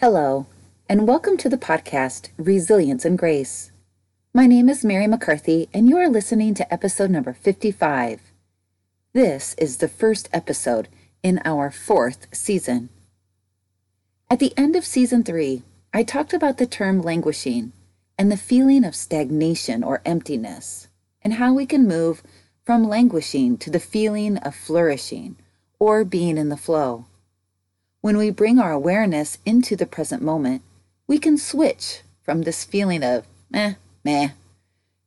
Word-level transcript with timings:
Hello, 0.00 0.46
and 0.88 1.08
welcome 1.08 1.36
to 1.38 1.48
the 1.48 1.58
podcast 1.58 2.28
Resilience 2.36 3.04
and 3.04 3.18
Grace. 3.18 3.72
My 4.32 4.46
name 4.46 4.68
is 4.68 4.84
Mary 4.84 5.08
McCarthy, 5.08 5.68
and 5.74 5.88
you 5.88 5.96
are 5.96 6.08
listening 6.08 6.54
to 6.54 6.72
episode 6.72 7.10
number 7.10 7.32
55. 7.32 8.20
This 9.12 9.56
is 9.58 9.78
the 9.78 9.88
first 9.88 10.28
episode 10.32 10.86
in 11.24 11.40
our 11.44 11.72
fourth 11.72 12.28
season. 12.30 12.90
At 14.30 14.38
the 14.38 14.56
end 14.56 14.76
of 14.76 14.84
season 14.84 15.24
three, 15.24 15.64
I 15.92 16.04
talked 16.04 16.32
about 16.32 16.58
the 16.58 16.66
term 16.66 17.02
languishing 17.02 17.72
and 18.16 18.30
the 18.30 18.36
feeling 18.36 18.84
of 18.84 18.94
stagnation 18.94 19.82
or 19.82 20.00
emptiness, 20.04 20.86
and 21.22 21.34
how 21.34 21.52
we 21.52 21.66
can 21.66 21.88
move 21.88 22.22
from 22.64 22.88
languishing 22.88 23.58
to 23.58 23.68
the 23.68 23.80
feeling 23.80 24.36
of 24.36 24.54
flourishing 24.54 25.34
or 25.80 26.04
being 26.04 26.38
in 26.38 26.50
the 26.50 26.56
flow. 26.56 27.06
When 28.00 28.16
we 28.16 28.30
bring 28.30 28.60
our 28.60 28.70
awareness 28.70 29.38
into 29.44 29.74
the 29.74 29.86
present 29.86 30.22
moment, 30.22 30.62
we 31.08 31.18
can 31.18 31.36
switch 31.36 32.02
from 32.22 32.42
this 32.42 32.64
feeling 32.64 33.02
of 33.02 33.26
meh, 33.50 33.74
meh, 34.04 34.30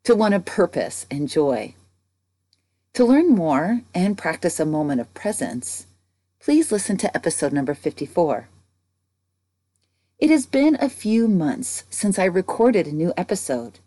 to 0.04 0.14
one 0.14 0.34
of 0.34 0.44
purpose 0.44 1.06
and 1.10 1.30
joy. 1.30 1.76
To 2.96 3.06
learn 3.06 3.30
more 3.30 3.82
and 3.96 4.18
practice 4.18 4.60
a 4.60 4.66
moment 4.66 5.00
of 5.00 5.14
presence, 5.14 5.88
please 6.42 6.70
listen 6.70 6.98
to 6.98 7.16
episode 7.16 7.54
number 7.54 7.74
54. 7.74 8.50
It 10.20 10.30
has 10.30 10.46
been 10.46 10.78
a 10.82 10.90
few 10.90 11.30
months 11.30 11.86
since 11.90 12.20
I 12.20 12.26
recorded 12.26 12.88
a 12.88 12.92
new 12.92 13.14
episode, 13.16 13.80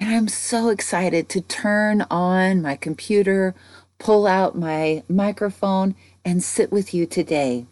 and 0.00 0.10
I'm 0.10 0.26
so 0.26 0.68
excited 0.68 1.28
to 1.28 1.40
turn 1.40 2.02
on 2.10 2.60
my 2.60 2.74
computer, 2.74 3.54
pull 3.98 4.26
out 4.26 4.58
my 4.58 5.04
microphone, 5.08 5.94
and 6.24 6.42
sit 6.42 6.72
with 6.72 6.92
you 6.92 7.06
today. 7.06 7.66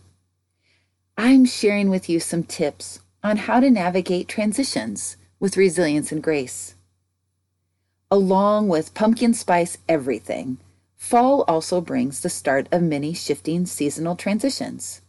I'm 1.24 1.44
sharing 1.44 1.88
with 1.88 2.08
you 2.08 2.18
some 2.18 2.42
tips 2.42 2.98
on 3.22 3.36
how 3.36 3.60
to 3.60 3.70
navigate 3.70 4.26
transitions 4.26 5.16
with 5.38 5.56
resilience 5.56 6.10
and 6.10 6.20
grace. 6.20 6.74
Along 8.10 8.66
with 8.66 8.92
pumpkin 8.92 9.32
spice 9.32 9.78
everything, 9.88 10.58
fall 10.96 11.44
also 11.46 11.80
brings 11.80 12.18
the 12.18 12.28
start 12.28 12.66
of 12.72 12.82
many 12.82 13.14
shifting 13.14 13.66
seasonal 13.66 14.16
transitions. 14.16 15.00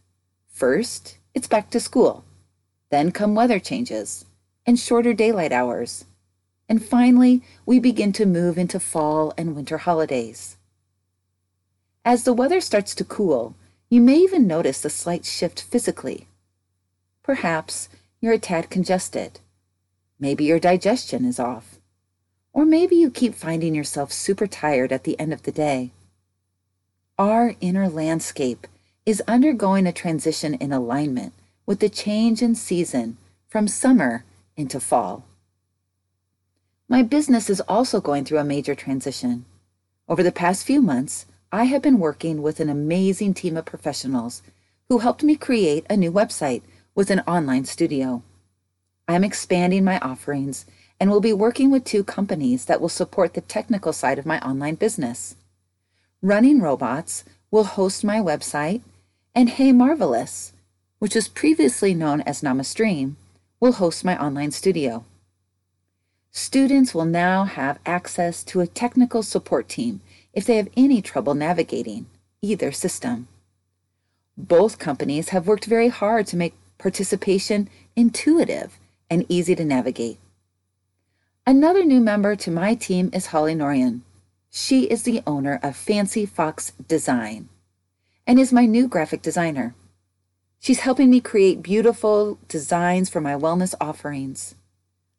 First, 0.46 1.18
it's 1.34 1.48
back 1.48 1.68
to 1.70 1.80
school. 1.80 2.24
Then 2.90 3.10
come 3.10 3.34
weather 3.34 3.58
changes 3.58 4.24
and 4.64 4.78
shorter 4.78 5.14
daylight 5.14 5.50
hours. 5.50 6.04
And 6.68 6.80
finally, 6.80 7.42
we 7.66 7.80
begin 7.80 8.12
to 8.12 8.24
move 8.24 8.56
into 8.56 8.78
fall 8.78 9.34
and 9.36 9.56
winter 9.56 9.78
holidays. 9.78 10.58
As 12.04 12.22
the 12.22 12.32
weather 12.32 12.60
starts 12.60 12.94
to 12.94 13.04
cool, 13.04 13.56
you 13.94 14.00
may 14.00 14.16
even 14.16 14.44
notice 14.44 14.84
a 14.84 14.90
slight 14.90 15.24
shift 15.24 15.62
physically. 15.62 16.26
Perhaps 17.22 17.88
you're 18.20 18.32
a 18.32 18.40
tad 18.40 18.68
congested. 18.68 19.38
Maybe 20.18 20.42
your 20.42 20.58
digestion 20.58 21.24
is 21.24 21.38
off. 21.38 21.78
Or 22.52 22.64
maybe 22.64 22.96
you 22.96 23.08
keep 23.08 23.36
finding 23.36 23.72
yourself 23.72 24.10
super 24.10 24.48
tired 24.48 24.90
at 24.90 25.04
the 25.04 25.16
end 25.20 25.32
of 25.32 25.44
the 25.44 25.52
day. 25.52 25.92
Our 27.20 27.54
inner 27.60 27.88
landscape 27.88 28.66
is 29.06 29.22
undergoing 29.28 29.86
a 29.86 29.92
transition 29.92 30.54
in 30.54 30.72
alignment 30.72 31.32
with 31.64 31.78
the 31.78 31.88
change 31.88 32.42
in 32.42 32.56
season 32.56 33.16
from 33.46 33.68
summer 33.68 34.24
into 34.56 34.80
fall. 34.80 35.24
My 36.88 37.04
business 37.04 37.48
is 37.48 37.60
also 37.60 38.00
going 38.00 38.24
through 38.24 38.38
a 38.38 38.44
major 38.54 38.74
transition. 38.74 39.44
Over 40.08 40.24
the 40.24 40.32
past 40.32 40.66
few 40.66 40.82
months, 40.82 41.26
I 41.54 41.64
have 41.66 41.82
been 41.82 42.00
working 42.00 42.42
with 42.42 42.58
an 42.58 42.68
amazing 42.68 43.32
team 43.32 43.56
of 43.56 43.64
professionals 43.64 44.42
who 44.88 44.98
helped 44.98 45.22
me 45.22 45.36
create 45.36 45.86
a 45.88 45.96
new 45.96 46.10
website 46.10 46.62
with 46.96 47.12
an 47.12 47.20
online 47.28 47.64
studio. 47.64 48.24
I'm 49.06 49.22
expanding 49.22 49.84
my 49.84 50.00
offerings 50.00 50.66
and 50.98 51.10
will 51.10 51.20
be 51.20 51.32
working 51.32 51.70
with 51.70 51.84
two 51.84 52.02
companies 52.02 52.64
that 52.64 52.80
will 52.80 52.88
support 52.88 53.34
the 53.34 53.40
technical 53.40 53.92
side 53.92 54.18
of 54.18 54.26
my 54.26 54.40
online 54.40 54.74
business. 54.74 55.36
Running 56.20 56.60
Robots 56.60 57.22
will 57.52 57.62
host 57.62 58.02
my 58.02 58.18
website, 58.18 58.80
and 59.32 59.48
Hey 59.48 59.70
Marvelous, 59.70 60.54
which 60.98 61.14
was 61.14 61.28
previously 61.28 61.94
known 61.94 62.20
as 62.22 62.42
Namastream, 62.42 63.14
will 63.60 63.74
host 63.74 64.04
my 64.04 64.20
online 64.20 64.50
studio. 64.50 65.04
Students 66.32 66.96
will 66.96 67.04
now 67.04 67.44
have 67.44 67.78
access 67.86 68.42
to 68.42 68.60
a 68.60 68.66
technical 68.66 69.22
support 69.22 69.68
team 69.68 70.00
if 70.34 70.44
they 70.44 70.56
have 70.56 70.68
any 70.76 71.00
trouble 71.00 71.34
navigating 71.34 72.06
either 72.42 72.72
system. 72.72 73.28
Both 74.36 74.78
companies 74.78 75.30
have 75.30 75.46
worked 75.46 75.64
very 75.64 75.88
hard 75.88 76.26
to 76.28 76.36
make 76.36 76.54
participation 76.78 77.68
intuitive 77.96 78.78
and 79.08 79.24
easy 79.28 79.54
to 79.54 79.64
navigate. 79.64 80.18
Another 81.46 81.84
new 81.84 82.00
member 82.00 82.36
to 82.36 82.50
my 82.50 82.74
team 82.74 83.10
is 83.12 83.26
Holly 83.26 83.54
Norian. 83.54 84.00
She 84.50 84.84
is 84.84 85.02
the 85.02 85.22
owner 85.26 85.60
of 85.62 85.76
Fancy 85.76 86.26
Fox 86.26 86.72
Design 86.88 87.48
and 88.26 88.38
is 88.38 88.52
my 88.52 88.66
new 88.66 88.88
graphic 88.88 89.22
designer. 89.22 89.74
She's 90.58 90.80
helping 90.80 91.10
me 91.10 91.20
create 91.20 91.62
beautiful 91.62 92.38
designs 92.48 93.10
for 93.10 93.20
my 93.20 93.34
wellness 93.34 93.74
offerings. 93.80 94.54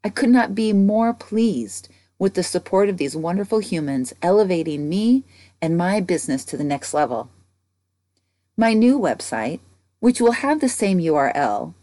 I 0.03 0.09
could 0.09 0.29
not 0.29 0.55
be 0.55 0.73
more 0.73 1.13
pleased 1.13 1.89
with 2.17 2.33
the 2.33 2.43
support 2.43 2.89
of 2.89 2.97
these 2.97 3.15
wonderful 3.15 3.59
humans, 3.59 4.13
elevating 4.21 4.87
me 4.87 5.23
and 5.61 5.77
my 5.77 5.99
business 5.99 6.45
to 6.45 6.57
the 6.57 6.63
next 6.63 6.93
level. 6.93 7.29
My 8.57 8.73
new 8.73 8.99
website, 8.99 9.59
which 9.99 10.21
will 10.21 10.33
have 10.33 10.61
the 10.61 10.69
same 10.69 10.99
URL, 10.99 11.73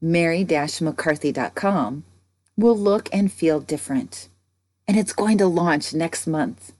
mary-mccarthy.com, 0.00 2.04
will 2.56 2.76
look 2.76 3.08
and 3.12 3.32
feel 3.32 3.60
different. 3.60 4.28
And 4.86 4.98
it's 4.98 5.12
going 5.12 5.38
to 5.38 5.46
launch 5.46 5.94
next 5.94 6.26
month. 6.26 6.72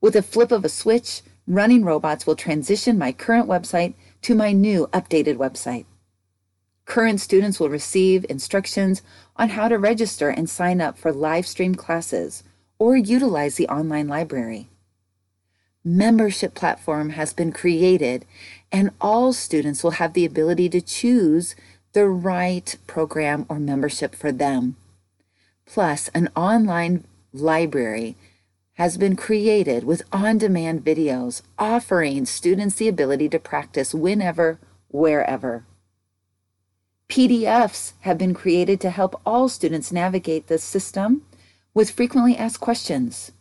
With 0.00 0.16
a 0.16 0.22
flip 0.22 0.52
of 0.52 0.64
a 0.64 0.68
switch, 0.68 1.22
Running 1.46 1.84
Robots 1.84 2.26
will 2.26 2.36
transition 2.36 2.96
my 2.96 3.12
current 3.12 3.48
website 3.48 3.94
to 4.22 4.34
my 4.34 4.52
new 4.52 4.86
updated 4.92 5.36
website. 5.36 5.84
Current 6.86 7.20
students 7.20 7.58
will 7.58 7.70
receive 7.70 8.26
instructions 8.28 9.02
on 9.36 9.50
how 9.50 9.68
to 9.68 9.78
register 9.78 10.28
and 10.28 10.48
sign 10.48 10.80
up 10.80 10.98
for 10.98 11.12
live 11.12 11.46
stream 11.46 11.74
classes 11.74 12.44
or 12.78 12.96
utilize 12.96 13.56
the 13.56 13.68
online 13.68 14.06
library. 14.06 14.68
Membership 15.82 16.54
platform 16.54 17.10
has 17.10 17.32
been 17.32 17.52
created 17.52 18.24
and 18.70 18.90
all 19.00 19.32
students 19.32 19.82
will 19.82 19.92
have 19.92 20.12
the 20.12 20.24
ability 20.24 20.68
to 20.70 20.80
choose 20.80 21.54
the 21.92 22.06
right 22.06 22.76
program 22.86 23.46
or 23.48 23.58
membership 23.58 24.14
for 24.14 24.32
them. 24.32 24.76
Plus, 25.66 26.08
an 26.08 26.28
online 26.36 27.04
library 27.32 28.16
has 28.74 28.96
been 28.96 29.14
created 29.14 29.84
with 29.84 30.02
on-demand 30.12 30.84
videos 30.84 31.42
offering 31.58 32.26
students 32.26 32.76
the 32.76 32.88
ability 32.88 33.28
to 33.28 33.38
practice 33.38 33.94
whenever, 33.94 34.58
wherever. 34.88 35.64
PDFs 37.08 37.92
have 38.00 38.18
been 38.18 38.34
created 38.34 38.80
to 38.80 38.90
help 38.90 39.20
all 39.26 39.48
students 39.48 39.92
navigate 39.92 40.46
the 40.46 40.58
system 40.58 41.22
with 41.72 41.90
frequently 41.90 42.36
asked 42.36 42.60
questions. 42.60 43.32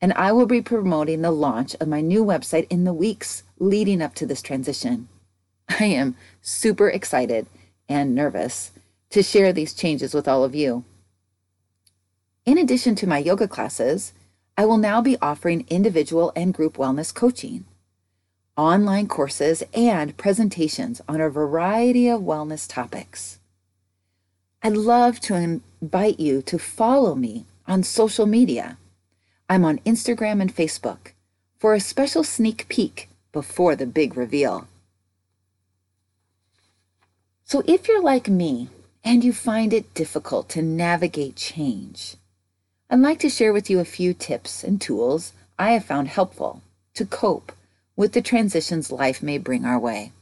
And 0.00 0.12
I 0.14 0.32
will 0.32 0.46
be 0.46 0.60
promoting 0.60 1.22
the 1.22 1.30
launch 1.30 1.74
of 1.76 1.88
my 1.88 2.00
new 2.00 2.24
website 2.24 2.66
in 2.68 2.84
the 2.84 2.92
weeks 2.92 3.42
leading 3.58 4.02
up 4.02 4.14
to 4.16 4.26
this 4.26 4.42
transition. 4.42 5.08
I 5.80 5.84
am 5.84 6.16
super 6.42 6.88
excited 6.88 7.46
and 7.88 8.14
nervous 8.14 8.72
to 9.10 9.22
share 9.22 9.52
these 9.52 9.72
changes 9.72 10.12
with 10.12 10.26
all 10.26 10.44
of 10.44 10.54
you. 10.54 10.84
In 12.44 12.58
addition 12.58 12.94
to 12.96 13.06
my 13.06 13.18
yoga 13.18 13.48
classes, 13.48 14.12
I 14.58 14.66
will 14.66 14.76
now 14.76 15.00
be 15.00 15.16
offering 15.22 15.64
individual 15.68 16.32
and 16.36 16.52
group 16.52 16.76
wellness 16.76 17.14
coaching 17.14 17.64
online 18.56 19.08
courses, 19.08 19.62
and 19.74 20.16
presentations 20.16 21.00
on 21.08 21.20
a 21.20 21.28
variety 21.28 22.08
of 22.08 22.20
wellness 22.20 22.68
topics. 22.68 23.38
I'd 24.62 24.76
love 24.76 25.20
to 25.20 25.34
invite 25.34 26.20
you 26.20 26.40
to 26.42 26.58
follow 26.58 27.14
me 27.14 27.46
on 27.66 27.82
social 27.82 28.26
media. 28.26 28.78
I'm 29.48 29.64
on 29.64 29.78
Instagram 29.80 30.40
and 30.40 30.54
Facebook 30.54 31.12
for 31.58 31.74
a 31.74 31.80
special 31.80 32.24
sneak 32.24 32.68
peek 32.68 33.08
before 33.32 33.76
the 33.76 33.86
big 33.86 34.16
reveal. 34.16 34.68
So, 37.44 37.62
if 37.66 37.88
you're 37.88 38.02
like 38.02 38.28
me 38.28 38.68
and 39.04 39.22
you 39.22 39.32
find 39.32 39.72
it 39.72 39.92
difficult 39.92 40.48
to 40.50 40.62
navigate 40.62 41.36
change, 41.36 42.16
I'd 42.88 43.00
like 43.00 43.18
to 43.20 43.28
share 43.28 43.52
with 43.52 43.68
you 43.68 43.80
a 43.80 43.84
few 43.84 44.14
tips 44.14 44.64
and 44.64 44.80
tools 44.80 45.32
I 45.58 45.72
have 45.72 45.84
found 45.84 46.08
helpful 46.08 46.62
to 46.94 47.04
cope 47.04 47.52
with 47.96 48.12
the 48.12 48.22
transitions 48.22 48.90
life 48.90 49.22
may 49.22 49.38
bring 49.38 49.64
our 49.64 49.78
way. 49.78 50.12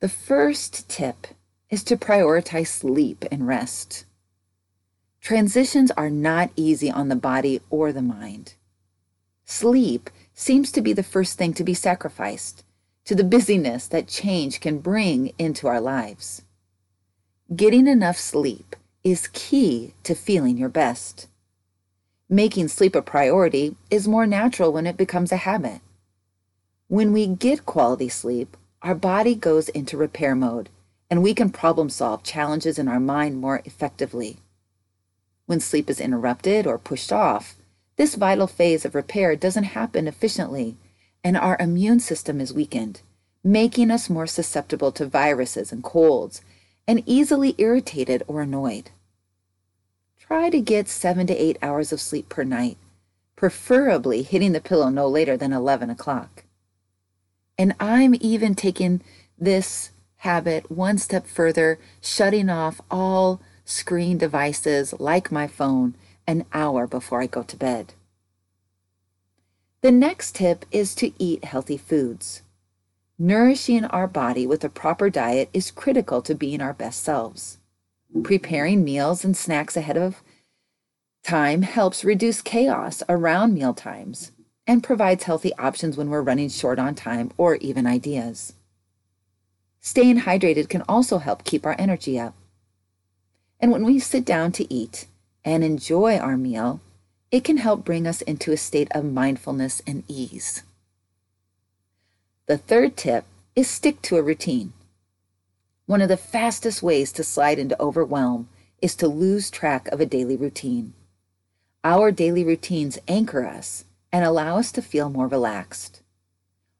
The 0.00 0.08
first 0.08 0.88
tip 0.88 1.28
is 1.70 1.82
to 1.84 1.96
prioritize 1.96 2.68
sleep 2.68 3.24
and 3.30 3.46
rest. 3.46 4.04
Transitions 5.20 5.90
are 5.92 6.10
not 6.10 6.50
easy 6.54 6.90
on 6.90 7.08
the 7.08 7.16
body 7.16 7.60
or 7.70 7.92
the 7.92 8.02
mind. 8.02 8.54
Sleep 9.44 10.10
seems 10.34 10.70
to 10.72 10.82
be 10.82 10.92
the 10.92 11.02
first 11.02 11.38
thing 11.38 11.54
to 11.54 11.64
be 11.64 11.74
sacrificed 11.74 12.64
to 13.04 13.14
the 13.14 13.24
busyness 13.24 13.86
that 13.86 14.08
change 14.08 14.60
can 14.60 14.80
bring 14.80 15.32
into 15.38 15.68
our 15.68 15.80
lives. 15.80 16.42
Getting 17.54 17.86
enough 17.86 18.16
sleep 18.16 18.74
is 19.04 19.28
key 19.28 19.94
to 20.02 20.14
feeling 20.14 20.58
your 20.58 20.68
best. 20.68 21.28
Making 22.28 22.68
sleep 22.68 22.96
a 22.96 23.02
priority 23.02 23.76
is 23.88 24.08
more 24.08 24.26
natural 24.26 24.72
when 24.72 24.86
it 24.86 24.96
becomes 24.96 25.30
a 25.30 25.36
habit. 25.36 25.80
When 26.88 27.12
we 27.12 27.26
get 27.28 27.66
quality 27.66 28.08
sleep, 28.08 28.56
our 28.82 28.96
body 28.96 29.34
goes 29.34 29.68
into 29.68 29.96
repair 29.96 30.34
mode 30.34 30.68
and 31.10 31.22
we 31.22 31.34
can 31.34 31.50
problem 31.50 31.88
solve 31.88 32.22
challenges 32.22 32.78
in 32.78 32.88
our 32.88 32.98
mind 32.98 33.40
more 33.40 33.62
effectively. 33.64 34.38
When 35.46 35.60
sleep 35.60 35.88
is 35.88 36.00
interrupted 36.00 36.66
or 36.66 36.78
pushed 36.78 37.12
off, 37.12 37.54
this 37.96 38.16
vital 38.16 38.46
phase 38.46 38.84
of 38.84 38.94
repair 38.94 39.36
doesn't 39.36 39.64
happen 39.64 40.08
efficiently, 40.08 40.76
and 41.22 41.36
our 41.36 41.56
immune 41.60 42.00
system 42.00 42.40
is 42.40 42.52
weakened, 42.52 43.02
making 43.44 43.90
us 43.90 44.10
more 44.10 44.26
susceptible 44.26 44.90
to 44.92 45.06
viruses 45.06 45.70
and 45.70 45.82
colds, 45.82 46.42
and 46.88 47.02
easily 47.06 47.54
irritated 47.58 48.22
or 48.26 48.42
annoyed. 48.42 48.90
Try 50.26 50.50
to 50.50 50.60
get 50.60 50.88
seven 50.88 51.26
to 51.28 51.36
eight 51.36 51.56
hours 51.62 51.92
of 51.92 52.00
sleep 52.00 52.28
per 52.28 52.42
night, 52.42 52.78
preferably 53.36 54.22
hitting 54.22 54.52
the 54.52 54.60
pillow 54.60 54.88
no 54.88 55.06
later 55.08 55.36
than 55.36 55.52
11 55.52 55.88
o'clock. 55.88 56.44
And 57.56 57.74
I'm 57.78 58.14
even 58.20 58.56
taking 58.56 59.02
this 59.38 59.92
habit 60.16 60.68
one 60.70 60.98
step 60.98 61.26
further, 61.26 61.78
shutting 62.00 62.50
off 62.50 62.80
all 62.90 63.40
screen 63.64 64.18
devices 64.18 64.94
like 64.98 65.30
my 65.30 65.46
phone 65.46 65.94
an 66.26 66.44
hour 66.52 66.88
before 66.88 67.22
I 67.22 67.26
go 67.26 67.44
to 67.44 67.56
bed. 67.56 67.94
The 69.80 69.92
next 69.92 70.34
tip 70.34 70.64
is 70.72 70.94
to 70.96 71.12
eat 71.22 71.44
healthy 71.44 71.76
foods. 71.76 72.42
Nourishing 73.16 73.84
our 73.84 74.08
body 74.08 74.44
with 74.44 74.64
a 74.64 74.68
proper 74.68 75.08
diet 75.08 75.48
is 75.52 75.70
critical 75.70 76.20
to 76.22 76.34
being 76.34 76.60
our 76.60 76.72
best 76.72 77.02
selves. 77.02 77.58
Preparing 78.22 78.84
meals 78.84 79.24
and 79.24 79.36
snacks 79.36 79.76
ahead 79.76 79.96
of 79.96 80.22
time 81.22 81.62
helps 81.62 82.04
reduce 82.04 82.40
chaos 82.40 83.02
around 83.08 83.52
meal 83.52 83.74
times 83.74 84.32
and 84.66 84.82
provides 84.82 85.24
healthy 85.24 85.52
options 85.54 85.96
when 85.96 86.08
we're 86.08 86.22
running 86.22 86.48
short 86.48 86.78
on 86.78 86.94
time 86.94 87.30
or 87.36 87.56
even 87.56 87.86
ideas. 87.86 88.54
Staying 89.80 90.20
hydrated 90.20 90.68
can 90.68 90.82
also 90.88 91.18
help 91.18 91.44
keep 91.44 91.64
our 91.64 91.76
energy 91.78 92.18
up. 92.18 92.34
And 93.60 93.70
when 93.70 93.84
we 93.84 93.98
sit 93.98 94.24
down 94.24 94.52
to 94.52 94.72
eat 94.72 95.06
and 95.44 95.62
enjoy 95.62 96.18
our 96.18 96.36
meal, 96.36 96.80
it 97.30 97.44
can 97.44 97.58
help 97.58 97.84
bring 97.84 98.06
us 98.06 98.22
into 98.22 98.52
a 98.52 98.56
state 98.56 98.88
of 98.92 99.04
mindfulness 99.04 99.82
and 99.86 100.04
ease. 100.08 100.62
The 102.46 102.58
third 102.58 102.96
tip 102.96 103.24
is 103.54 103.68
stick 103.68 104.02
to 104.02 104.16
a 104.16 104.22
routine. 104.22 104.72
One 105.86 106.02
of 106.02 106.08
the 106.08 106.16
fastest 106.16 106.82
ways 106.82 107.12
to 107.12 107.22
slide 107.22 107.60
into 107.60 107.80
overwhelm 107.80 108.48
is 108.82 108.96
to 108.96 109.06
lose 109.06 109.50
track 109.50 109.86
of 109.88 110.00
a 110.00 110.06
daily 110.06 110.36
routine. 110.36 110.94
Our 111.84 112.10
daily 112.10 112.42
routines 112.42 112.98
anchor 113.06 113.46
us 113.46 113.84
and 114.12 114.24
allow 114.24 114.58
us 114.58 114.72
to 114.72 114.82
feel 114.82 115.10
more 115.10 115.28
relaxed. 115.28 116.02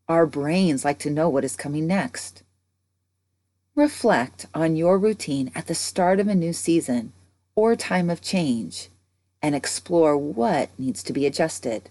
Our 0.08 0.26
brains 0.26 0.85
like 0.85 0.99
to 1.00 1.11
know 1.11 1.29
what 1.29 1.44
is 1.44 1.55
coming 1.55 1.87
next. 1.87 2.43
Reflect 3.76 4.47
on 4.55 4.75
your 4.75 4.99
routine 4.99 5.53
at 5.55 5.69
the 5.69 5.75
start 5.75 6.19
of 6.19 6.26
a 6.26 6.35
new 6.35 6.53
season 6.53 7.12
or 7.55 7.76
time 7.76 8.11
of 8.11 8.20
change 8.20 8.88
and 9.41 9.55
explore 9.55 10.17
what 10.17 10.70
needs 10.79 11.05
to 11.05 11.12
be 11.12 11.26
adjusted. 11.26 11.91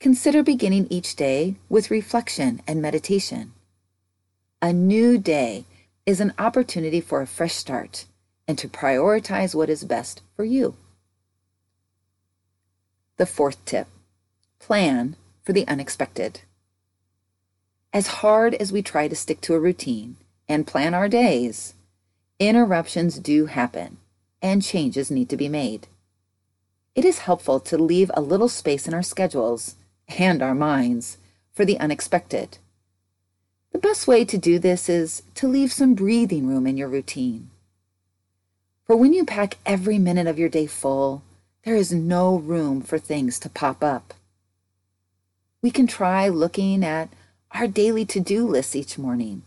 Consider 0.00 0.42
beginning 0.42 0.86
each 0.90 1.16
day 1.16 1.56
with 1.70 1.90
reflection 1.90 2.60
and 2.66 2.82
meditation. 2.82 3.52
A 4.60 4.72
new 4.72 5.16
day 5.16 5.64
is 6.08 6.20
an 6.22 6.32
opportunity 6.38 7.02
for 7.02 7.20
a 7.20 7.26
fresh 7.26 7.52
start 7.52 8.06
and 8.46 8.56
to 8.56 8.66
prioritize 8.66 9.54
what 9.54 9.68
is 9.68 9.84
best 9.84 10.22
for 10.34 10.42
you. 10.42 10.74
The 13.18 13.26
fourth 13.26 13.62
tip 13.66 13.86
plan 14.58 15.16
for 15.42 15.52
the 15.52 15.68
unexpected. 15.68 16.40
As 17.92 18.06
hard 18.22 18.54
as 18.54 18.72
we 18.72 18.80
try 18.80 19.06
to 19.06 19.14
stick 19.14 19.42
to 19.42 19.54
a 19.54 19.60
routine, 19.60 20.16
and 20.48 20.66
plan 20.66 20.94
our 20.94 21.10
days, 21.10 21.74
interruptions 22.38 23.18
do 23.18 23.44
happen 23.44 23.98
and 24.40 24.62
changes 24.62 25.10
need 25.10 25.28
to 25.28 25.36
be 25.36 25.46
made. 25.46 25.88
It 26.94 27.04
is 27.04 27.18
helpful 27.18 27.60
to 27.60 27.76
leave 27.76 28.10
a 28.14 28.22
little 28.22 28.48
space 28.48 28.88
in 28.88 28.94
our 28.94 29.02
schedules 29.02 29.76
and 30.18 30.40
our 30.40 30.54
minds 30.54 31.18
for 31.52 31.66
the 31.66 31.78
unexpected. 31.78 32.56
The 33.72 33.78
best 33.78 34.06
way 34.06 34.24
to 34.24 34.38
do 34.38 34.58
this 34.58 34.88
is 34.88 35.22
to 35.34 35.46
leave 35.46 35.72
some 35.72 35.94
breathing 35.94 36.46
room 36.46 36.66
in 36.66 36.76
your 36.76 36.88
routine. 36.88 37.50
For 38.86 38.96
when 38.96 39.12
you 39.12 39.24
pack 39.24 39.58
every 39.66 39.98
minute 39.98 40.26
of 40.26 40.38
your 40.38 40.48
day 40.48 40.66
full, 40.66 41.22
there 41.64 41.76
is 41.76 41.92
no 41.92 42.36
room 42.36 42.80
for 42.80 42.98
things 42.98 43.38
to 43.40 43.50
pop 43.50 43.84
up. 43.84 44.14
We 45.60 45.70
can 45.70 45.86
try 45.86 46.28
looking 46.28 46.82
at 46.84 47.10
our 47.50 47.66
daily 47.66 48.04
to 48.06 48.20
do 48.20 48.46
list 48.46 48.74
each 48.74 48.96
morning 48.96 49.42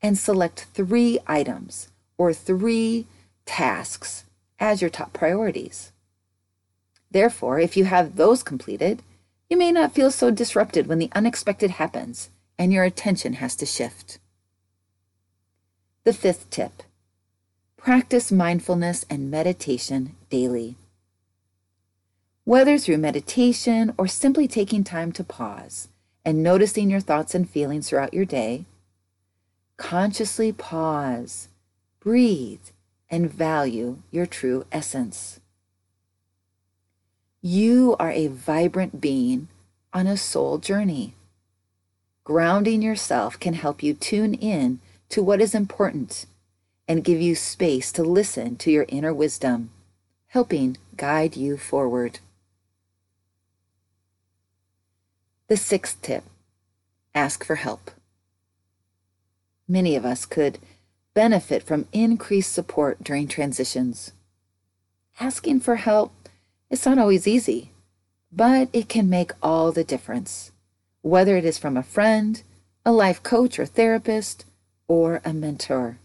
and 0.00 0.16
select 0.16 0.66
three 0.72 1.18
items 1.26 1.88
or 2.16 2.32
three 2.32 3.06
tasks 3.44 4.24
as 4.58 4.80
your 4.80 4.90
top 4.90 5.12
priorities. 5.12 5.92
Therefore, 7.10 7.58
if 7.58 7.76
you 7.76 7.84
have 7.84 8.16
those 8.16 8.42
completed, 8.42 9.02
you 9.48 9.56
may 9.56 9.72
not 9.72 9.92
feel 9.92 10.10
so 10.10 10.30
disrupted 10.30 10.86
when 10.86 10.98
the 10.98 11.10
unexpected 11.14 11.72
happens 11.72 12.30
and 12.60 12.72
your 12.72 12.84
attention 12.84 13.32
has 13.34 13.56
to 13.56 13.66
shift. 13.66 14.20
The 16.04 16.12
fifth 16.12 16.48
tip 16.50 16.84
practice 17.76 18.30
mindfulness 18.30 19.04
and 19.10 19.30
meditation 19.30 20.14
daily. 20.28 20.76
Whether 22.44 22.78
through 22.78 22.98
meditation 22.98 23.94
or 23.98 24.06
simply 24.06 24.46
taking 24.46 24.84
time 24.84 25.10
to 25.12 25.24
pause 25.24 25.88
and 26.24 26.42
noticing 26.42 26.90
your 26.90 27.00
thoughts 27.00 27.34
and 27.34 27.50
feelings 27.50 27.88
throughout 27.88 28.14
your 28.14 28.26
day, 28.26 28.66
Consciously 29.80 30.52
pause, 30.52 31.48
breathe, 32.00 32.60
and 33.08 33.32
value 33.32 33.96
your 34.10 34.26
true 34.26 34.66
essence. 34.70 35.40
You 37.40 37.96
are 37.98 38.10
a 38.10 38.26
vibrant 38.26 39.00
being 39.00 39.48
on 39.94 40.06
a 40.06 40.18
soul 40.18 40.58
journey. 40.58 41.14
Grounding 42.24 42.82
yourself 42.82 43.38
can 43.38 43.54
help 43.54 43.82
you 43.82 43.94
tune 43.94 44.34
in 44.34 44.80
to 45.08 45.22
what 45.22 45.40
is 45.40 45.54
important 45.54 46.26
and 46.86 47.04
give 47.04 47.20
you 47.20 47.34
space 47.34 47.90
to 47.92 48.02
listen 48.02 48.56
to 48.56 48.70
your 48.70 48.84
inner 48.88 49.14
wisdom, 49.14 49.70
helping 50.28 50.76
guide 50.96 51.36
you 51.36 51.56
forward. 51.56 52.20
The 55.48 55.56
sixth 55.56 56.00
tip 56.02 56.24
ask 57.14 57.44
for 57.44 57.56
help 57.56 57.90
many 59.70 59.94
of 59.94 60.04
us 60.04 60.26
could 60.26 60.58
benefit 61.14 61.62
from 61.62 61.86
increased 61.92 62.52
support 62.52 63.02
during 63.02 63.28
transitions. 63.28 64.12
Asking 65.20 65.60
for 65.60 65.76
help 65.76 66.12
is 66.68 66.84
not 66.84 66.98
always 66.98 67.26
easy, 67.26 67.70
but 68.32 68.68
it 68.72 68.88
can 68.88 69.08
make 69.08 69.32
all 69.42 69.70
the 69.70 69.84
difference, 69.84 70.50
whether 71.02 71.36
it 71.36 71.44
is 71.44 71.58
from 71.58 71.76
a 71.76 71.82
friend, 71.82 72.42
a 72.84 72.92
life 72.92 73.22
coach 73.22 73.58
or 73.58 73.66
therapist, 73.66 74.44
or 74.88 75.20
a 75.24 75.32
mentor. 75.32 75.98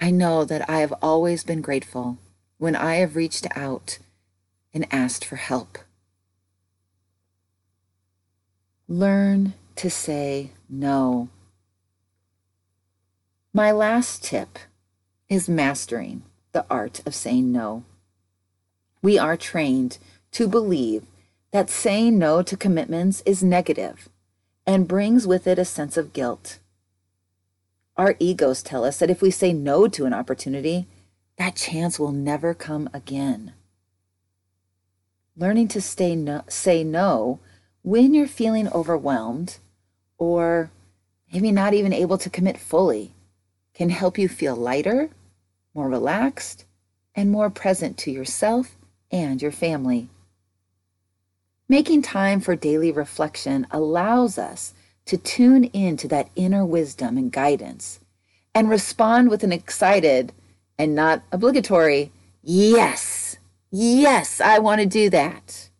I 0.00 0.10
know 0.10 0.44
that 0.44 0.68
I 0.68 0.80
have 0.80 0.94
always 1.02 1.44
been 1.44 1.60
grateful 1.60 2.18
when 2.58 2.76
I 2.76 2.96
have 2.96 3.16
reached 3.16 3.46
out 3.56 3.98
and 4.72 4.86
asked 4.90 5.24
for 5.24 5.36
help. 5.36 5.78
Learn 8.88 9.54
to 9.76 9.90
say 9.90 10.50
no 10.68 11.28
my 13.52 13.72
last 13.72 14.22
tip 14.22 14.60
is 15.28 15.48
mastering 15.48 16.22
the 16.52 16.64
art 16.70 17.02
of 17.04 17.16
saying 17.16 17.50
no. 17.50 17.82
We 19.02 19.18
are 19.18 19.36
trained 19.36 19.98
to 20.32 20.46
believe 20.46 21.02
that 21.52 21.70
saying 21.70 22.18
no 22.18 22.42
to 22.42 22.56
commitments 22.56 23.22
is 23.26 23.42
negative 23.42 24.08
and 24.66 24.88
brings 24.88 25.26
with 25.26 25.46
it 25.46 25.58
a 25.58 25.64
sense 25.64 25.96
of 25.96 26.12
guilt. 26.12 26.58
Our 27.96 28.14
egos 28.18 28.62
tell 28.62 28.84
us 28.84 28.98
that 28.98 29.10
if 29.10 29.20
we 29.20 29.30
say 29.30 29.52
no 29.52 29.88
to 29.88 30.06
an 30.06 30.14
opportunity, 30.14 30.86
that 31.38 31.56
chance 31.56 31.98
will 31.98 32.12
never 32.12 32.54
come 32.54 32.88
again. 32.92 33.52
Learning 35.36 35.68
to 35.68 35.80
stay 35.80 36.14
no, 36.14 36.42
say 36.48 36.84
no 36.84 37.40
when 37.82 38.14
you're 38.14 38.26
feeling 38.26 38.68
overwhelmed 38.68 39.58
or 40.18 40.70
maybe 41.32 41.50
not 41.50 41.74
even 41.74 41.92
able 41.92 42.18
to 42.18 42.30
commit 42.30 42.58
fully 42.58 43.12
can 43.74 43.88
help 43.88 44.18
you 44.18 44.28
feel 44.28 44.54
lighter, 44.54 45.08
more 45.74 45.88
relaxed, 45.88 46.64
and 47.14 47.30
more 47.30 47.50
present 47.50 47.96
to 47.96 48.10
yourself 48.10 48.76
and 49.10 49.40
your 49.40 49.52
family. 49.52 50.08
Making 51.70 52.02
time 52.02 52.40
for 52.40 52.56
daily 52.56 52.90
reflection 52.90 53.64
allows 53.70 54.38
us 54.38 54.74
to 55.04 55.16
tune 55.16 55.62
in 55.66 55.96
to 55.98 56.08
that 56.08 56.28
inner 56.34 56.66
wisdom 56.66 57.16
and 57.16 57.30
guidance 57.30 58.00
and 58.52 58.68
respond 58.68 59.30
with 59.30 59.44
an 59.44 59.52
excited 59.52 60.32
and 60.76 60.96
not 60.96 61.22
obligatory, 61.30 62.10
yes, 62.42 63.36
yes, 63.70 64.40
I 64.40 64.58
want 64.58 64.80
to 64.80 64.86
do 64.88 65.10
that. 65.10 65.70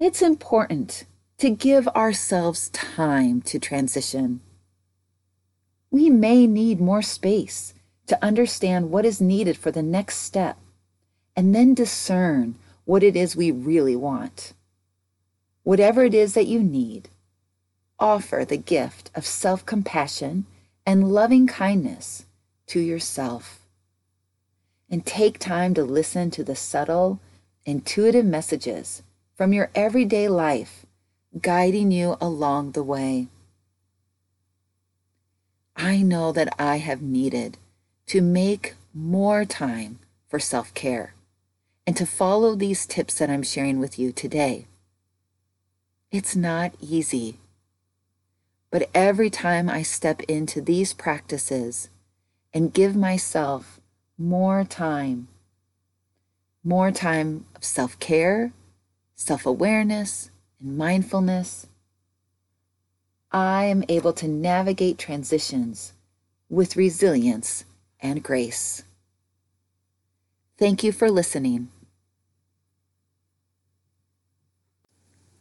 It's 0.00 0.22
important 0.22 1.04
to 1.36 1.50
give 1.50 1.86
ourselves 1.88 2.70
time 2.70 3.42
to 3.42 3.58
transition. 3.58 4.40
We 5.90 6.08
may 6.08 6.46
need 6.46 6.80
more 6.80 7.02
space 7.02 7.74
to 8.06 8.24
understand 8.24 8.90
what 8.90 9.04
is 9.04 9.20
needed 9.20 9.58
for 9.58 9.70
the 9.70 9.82
next 9.82 10.22
step 10.22 10.56
and 11.36 11.54
then 11.54 11.74
discern 11.74 12.54
what 12.86 13.02
it 13.02 13.16
is 13.16 13.36
we 13.36 13.50
really 13.50 13.96
want. 13.96 14.54
Whatever 15.64 16.04
it 16.04 16.14
is 16.14 16.34
that 16.34 16.46
you 16.46 16.62
need, 16.62 17.10
offer 17.98 18.44
the 18.48 18.56
gift 18.56 19.10
of 19.14 19.26
self 19.26 19.66
compassion 19.66 20.46
and 20.86 21.12
loving 21.12 21.46
kindness 21.46 22.24
to 22.68 22.80
yourself. 22.80 23.60
And 24.88 25.04
take 25.04 25.40
time 25.40 25.74
to 25.74 25.82
listen 25.82 26.30
to 26.30 26.44
the 26.44 26.54
subtle, 26.54 27.18
intuitive 27.64 28.24
messages 28.24 29.02
from 29.34 29.52
your 29.52 29.68
everyday 29.74 30.28
life 30.28 30.86
guiding 31.42 31.90
you 31.90 32.16
along 32.20 32.70
the 32.72 32.84
way. 32.84 33.26
I 35.74 36.02
know 36.02 36.30
that 36.30 36.54
I 36.56 36.76
have 36.78 37.02
needed 37.02 37.58
to 38.06 38.22
make 38.22 38.76
more 38.94 39.44
time 39.44 39.98
for 40.28 40.38
self 40.38 40.72
care 40.72 41.15
and 41.86 41.96
to 41.96 42.06
follow 42.06 42.54
these 42.54 42.86
tips 42.86 43.14
that 43.18 43.30
I'm 43.30 43.42
sharing 43.42 43.78
with 43.78 43.98
you 43.98 44.12
today. 44.12 44.66
It's 46.10 46.34
not 46.34 46.72
easy, 46.80 47.38
but 48.70 48.88
every 48.94 49.30
time 49.30 49.70
I 49.70 49.82
step 49.82 50.22
into 50.22 50.60
these 50.60 50.92
practices 50.92 51.88
and 52.52 52.74
give 52.74 52.96
myself 52.96 53.80
more 54.18 54.64
time, 54.64 55.28
more 56.64 56.90
time 56.90 57.46
of 57.54 57.64
self 57.64 57.98
care, 58.00 58.52
self 59.14 59.46
awareness, 59.46 60.30
and 60.60 60.76
mindfulness, 60.76 61.66
I 63.30 63.64
am 63.64 63.84
able 63.88 64.12
to 64.14 64.28
navigate 64.28 64.98
transitions 64.98 65.92
with 66.48 66.76
resilience 66.76 67.64
and 68.00 68.22
grace. 68.22 68.82
Thank 70.58 70.82
you 70.82 70.92
for 70.92 71.10
listening. 71.10 71.68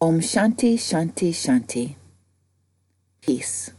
Om 0.02 0.20
Shanti 0.20 0.78
Shanti 0.78 1.32
Shanti. 1.34 1.96
Peace. 3.22 3.72